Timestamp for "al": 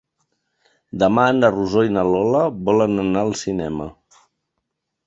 3.27-3.35